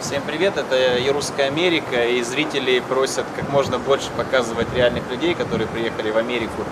[0.00, 5.66] Всем привет, это Ярусская Америка, и зрители просят как можно больше показывать реальных людей, которые
[5.66, 6.62] приехали в Америку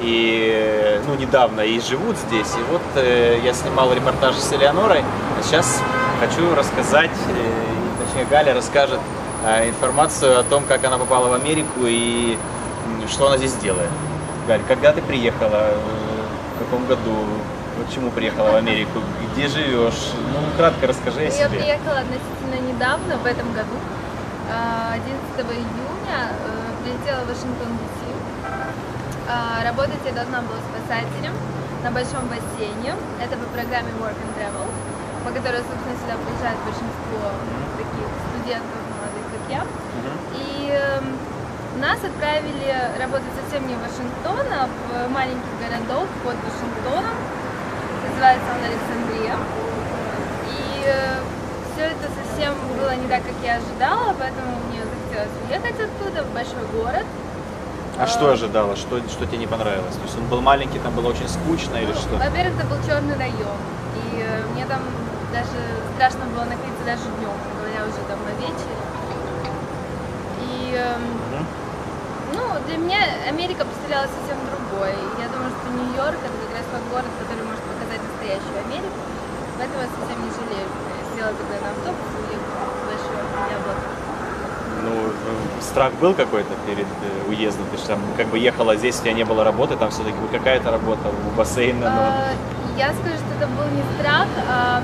[0.00, 2.54] и ну, недавно и живут здесь.
[2.54, 5.82] И вот э, я снимал репортаж с Элеонорой, а сейчас
[6.20, 9.00] хочу рассказать, э, точнее Галя расскажет
[9.44, 12.38] э, информацию о том, как она попала в Америку и
[13.08, 13.90] что она здесь делает.
[14.46, 15.78] Галь, когда ты приехала, э,
[16.54, 17.26] в каком году,
[17.76, 19.04] Почему приехала в Америку?
[19.32, 20.16] Где живешь?
[20.32, 21.44] Ну, кратко расскажи о себе.
[21.44, 23.76] Я приехала относительно недавно, в этом году.
[24.48, 28.00] 11 а, июня э, прилетела в Вашингтон, Д.С.
[29.28, 31.34] А, работать я должна была спасателем
[31.84, 32.96] на большом бассейне.
[33.20, 34.64] Это по программе Work and Travel,
[35.26, 37.28] по которой, собственно, сюда приезжает большинство
[37.76, 39.62] таких студентов молодых, как я.
[40.32, 41.12] И эм,
[41.82, 47.35] нас отправили работать совсем не в Вашингтон, а в маленький городок под Вашингтоном
[48.16, 49.36] называется он Александрия.
[50.48, 51.20] И э,
[51.72, 56.32] все это совсем было не так, как я ожидала, поэтому мне захотелось уехать оттуда в
[56.32, 57.04] большой город.
[57.98, 58.74] А, а что ожидала?
[58.76, 59.94] Что, что тебе не понравилось?
[59.96, 62.16] То есть он был маленький, там было очень скучно или ну, что?
[62.16, 63.60] Во-первых, это был черный район.
[64.00, 64.80] И э, мне там
[65.32, 65.60] даже
[65.96, 68.76] страшно было находиться даже днем, говоря уже там о вечере.
[70.40, 71.44] И угу.
[72.32, 74.96] ну, для меня Америка представлялась совсем другой.
[75.20, 77.75] Я думаю, что Нью-Йорк это как раз тот город, который может
[78.26, 78.98] настоящую Америку.
[79.58, 83.22] Поэтому я совсем не жалею, что я села тогда на автобус и уехала в большое
[83.54, 83.86] яблоко.
[84.82, 87.66] Ну, э, страх был какой-то перед э, уездом?
[87.70, 90.70] Ты же там как бы ехала здесь, у тебя не было работы, там все-таки какая-то
[90.70, 91.88] работа у бассейна?
[91.88, 92.02] Но...
[92.02, 92.28] А,
[92.76, 94.82] я скажу, что это был не страх, а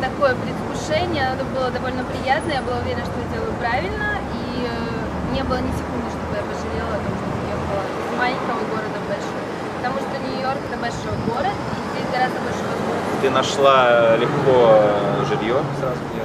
[0.00, 5.34] такое предвкушение, это было довольно приятно, я была уверена, что я делаю правильно, и э,
[5.34, 9.06] не было ни секунды, чтобы я пожалела о том, что уехала из маленького города в
[9.06, 9.42] большой.
[9.82, 13.11] Потому что Нью-Йорк это большой город, и здесь гораздо больше возможностей.
[13.22, 14.82] Ты нашла легко
[15.28, 16.22] жилье сразу где?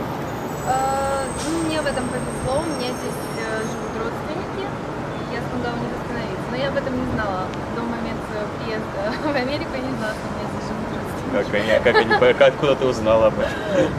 [0.67, 5.77] А, ну, мне в этом повезло, у меня здесь э, живут родственники, и я смогла
[5.77, 6.47] у них остановиться.
[6.49, 10.25] Но я об этом не знала до момента приезда в Америку, я не знала, что
[10.25, 11.83] у меня здесь живут родственники.
[11.85, 13.53] Как они, как они, откуда ты узнала об этом?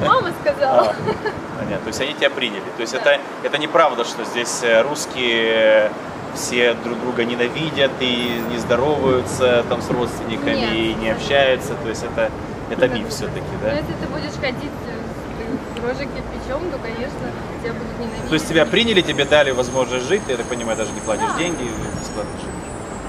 [0.05, 0.89] Мама сказала.
[0.89, 0.95] А,
[1.57, 2.67] понятно, то есть они тебя приняли.
[2.77, 2.99] То есть да.
[2.99, 5.93] это, это неправда, что здесь э, русские
[6.35, 10.73] все друг друга ненавидят и не здороваются там с родственниками Нет.
[10.73, 11.75] и не общаются.
[11.75, 12.31] То есть это,
[12.71, 13.71] это миф все-таки, да?
[13.71, 14.73] Ну, если ты будешь ходить
[15.75, 17.27] с рожей кирпичом, то, конечно,
[17.63, 18.29] тебя будут ненавидеть.
[18.29, 21.27] То есть тебя приняли, тебе дали возможность жить, ты, я так понимаю, даже не платишь
[21.33, 21.39] да.
[21.39, 21.65] деньги,
[22.01, 22.55] бесплатно живешь.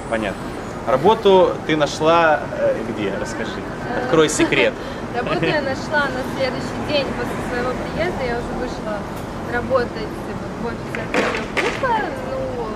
[0.09, 0.41] Понятно.
[0.87, 3.13] Работу ты нашла э, где?
[3.19, 3.61] Расскажи.
[3.89, 4.73] Э, Открой секрет.
[5.15, 8.23] Работу я нашла на следующий день после своего приезда.
[8.23, 8.97] Я уже вышла
[9.53, 10.09] работать
[10.61, 11.03] в офисе
[11.55, 12.01] Буха.
[12.31, 12.67] Ну,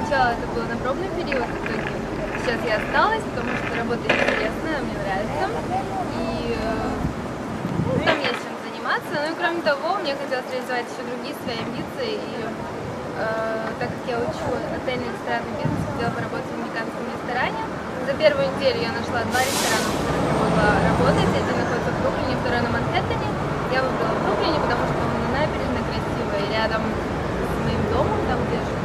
[0.00, 2.13] сначала это было на пробный период, в итоге
[2.44, 5.48] сейчас я осталась, потому что работа интересная, мне нравится.
[6.20, 6.52] И
[7.88, 9.16] ну, там есть чем заниматься.
[9.16, 12.20] Ну и кроме того, мне хотелось реализовать еще другие свои амбиции.
[12.20, 14.44] И э, так как я учу
[14.76, 17.64] отельный ресторанный бизнес, хотела поработать в американском ресторане.
[18.04, 21.32] За первую неделю я нашла два ресторана, в которых я могла работать.
[21.32, 23.28] Один находится в Бруклине, второй на Манхэттене.
[23.72, 28.36] Я выбрала в Бруклине, потому что он на набережной красивый, рядом с моим домом, там
[28.44, 28.84] где я живу.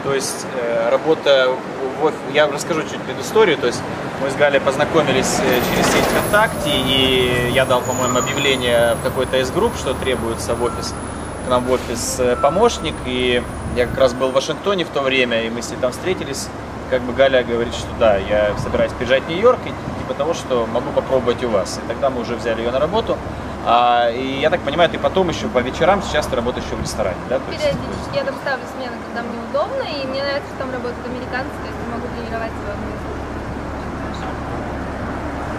[0.00, 1.48] То есть э, работа
[2.00, 3.80] в я расскажу чуть предысторию, то есть
[4.22, 9.38] мы с Галей познакомились э, через сеть ВКонтакте, и я дал, по-моему, объявление в какой-то
[9.38, 10.94] из групп, что требуется в офис,
[11.46, 13.42] к нам в офис э, помощник, и
[13.76, 16.48] я как раз был в Вашингтоне в то время, и мы с ней там встретились,
[16.90, 19.68] как бы Галя говорит, что да, я собираюсь приезжать в Нью-Йорк, и
[20.00, 21.78] типа того, что могу попробовать у вас.
[21.82, 23.16] И тогда мы уже взяли ее на работу,
[23.66, 26.82] а, и я так понимаю, ты потом еще по вечерам сейчас ты работаешь еще в
[26.82, 27.40] ресторане, да?
[27.40, 31.50] Периодически я там ставлю смены, когда мне удобно, и мне нравится, что там работают американцы,
[31.50, 33.06] то есть я могу тренировать свой английский.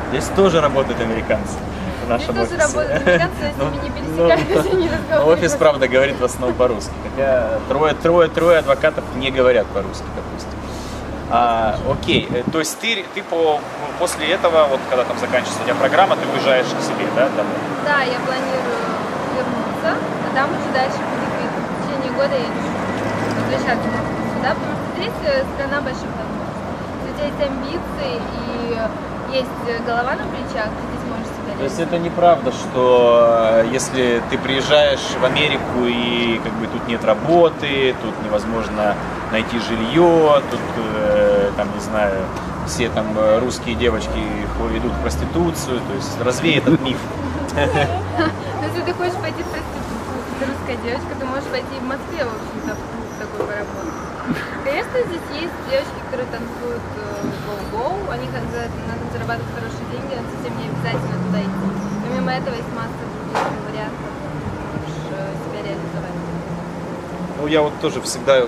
[0.09, 1.55] Здесь тоже работают американцы.
[2.05, 5.33] В нашем Здесь тоже работают американцы, с ними не пересекаюсь, не разговариваю.
[5.33, 10.56] Офис, правда, говорит в основном по-русски, хотя трое, трое, трое адвокатов не говорят по-русски, допустим.
[11.29, 13.59] А, окей, э, то есть ты, ты по,
[13.99, 17.59] после этого, вот когда там заканчивается у тебя программа, ты уезжаешь к себе, да, домой?
[17.83, 18.79] Да, я планирую
[19.35, 21.51] вернуться, а там уже дальше будет.
[21.51, 22.71] В течение года я решу
[23.43, 23.89] возвращаться
[24.39, 27.11] сюда, потому что здесь э, страна больших возможностей.
[27.11, 28.77] Тебя есть амбиции и
[29.35, 34.21] есть голова на плечах, ты здесь можешь себя То есть это неправда, что э, если
[34.29, 38.95] ты приезжаешь в Америку и как бы тут нет работы, тут невозможно
[39.31, 42.13] найти жилье, тут э, там, не знаю,
[42.67, 44.19] все там э, русские девочки
[44.75, 46.99] идут в проституцию, то есть развей этот миф.
[47.55, 52.35] Если ты хочешь пойти в проституцию, ты русская девочка, ты можешь пойти в Москве, в
[52.35, 54.06] общем-то, в такой поработать.
[54.63, 56.83] Конечно, здесь есть девочки, которые танцуют
[57.47, 61.67] гоу-гоу, э, они на этом зарабатывают хорошие деньги, но совсем не обязательно туда идти.
[62.03, 64.11] Помимо этого есть масса других вариантов.
[64.75, 65.07] Можешь
[67.39, 68.47] Ну, я вот тоже всегда э,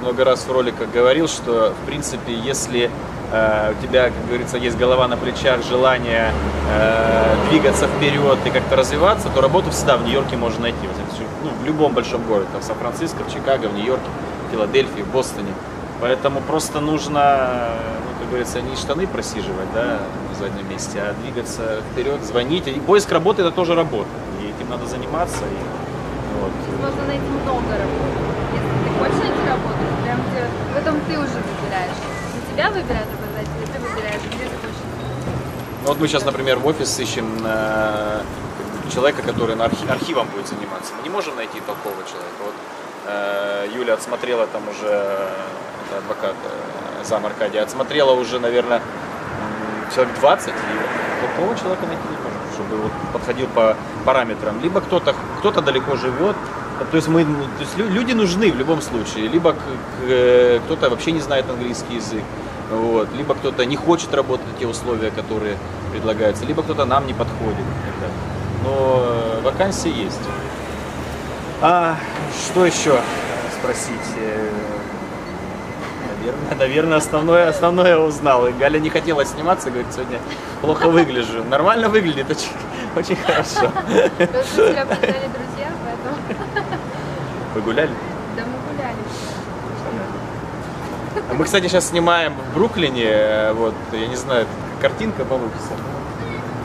[0.00, 2.90] много раз в роликах говорил, что, в принципе, если
[3.30, 6.32] э, у тебя, как говорится, есть голова на плечах, желание
[6.70, 10.78] э, двигаться вперед и как-то развиваться, то работу всегда в Нью-Йорке можно найти.
[10.86, 14.08] Это, ну, в любом большом городе, там, в Сан-Франциско, в Чикаго, в Нью-Йорке,
[14.52, 15.52] Филадельфии, в Бостоне.
[16.00, 17.70] Поэтому просто нужно,
[18.06, 19.98] ну, как говорится, не штаны просиживать, да,
[20.32, 22.66] в заднем месте, а двигаться вперед, звонить.
[22.68, 24.08] И поиск работы это тоже работа.
[24.40, 25.38] И этим надо заниматься.
[25.44, 26.52] И, вот.
[26.80, 28.18] Можно найти много работы.
[28.52, 31.98] Если ты хочешь найти работу, прям где, в этом ты уже выбираешь.
[32.34, 34.82] За тебя выбирают работодатели, ты выбираешь, где ты хочешь.
[35.82, 38.22] Ну, вот мы сейчас, например, в офис ищем э,
[38.92, 40.92] человека, который на архи- архивом будет заниматься.
[40.96, 42.38] Мы не можем найти толкового человека.
[42.44, 42.91] Вот э,
[43.74, 45.28] Юля отсмотрела там уже, э,
[45.88, 48.80] это адвокат э, зам Аркадия, отсмотрела уже, наверное,
[49.94, 50.52] человек 20, и
[51.20, 54.60] толкового человека найти не можем, чтобы вот подходил по параметрам.
[54.62, 56.36] Либо кто-то кто-то далеко живет,
[56.90, 59.28] то есть, мы, то есть лю- люди нужны в любом случае.
[59.28, 59.54] Либо
[60.02, 62.22] э, кто-то вообще не знает английский язык,
[62.70, 63.08] вот.
[63.16, 65.56] либо кто-то не хочет работать на те условия, которые
[65.92, 67.64] предлагаются, либо кто-то нам не подходит.
[68.64, 70.20] Но э, вакансии есть.
[71.64, 71.96] А
[72.44, 73.00] что еще
[73.60, 74.16] спросить?
[74.18, 74.48] Э,
[76.24, 78.48] Наверное, наверное, основное, основное я узнал.
[78.48, 80.18] И Галя не хотела сниматься, говорит, сегодня
[80.60, 81.44] плохо выгляжу.
[81.44, 82.50] Нормально выглядит, очень,
[82.96, 83.70] очень хорошо.
[84.16, 86.16] Просто тебя познали друзья, поэтому
[87.54, 87.90] Вы гуляли?
[88.36, 88.96] да мы гуляли.
[91.30, 94.46] А Мы, кстати, сейчас снимаем в Бруклине, э, вот, я не знаю,
[94.80, 95.74] картинка получится.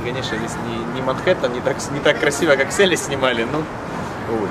[0.04, 3.60] Конечно, здесь не, не Манхэттен, не так, не так красиво, как в Селе снимали, но,
[4.34, 4.48] увы.